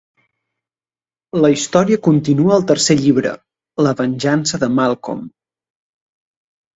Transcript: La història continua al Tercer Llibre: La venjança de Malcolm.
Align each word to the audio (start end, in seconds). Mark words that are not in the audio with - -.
La 1.41 1.49
història 1.55 1.99
continua 2.07 2.55
al 2.55 2.65
Tercer 2.71 2.97
Llibre: 3.01 3.33
La 3.89 3.93
venjança 3.99 4.61
de 4.65 4.71
Malcolm. 4.79 5.21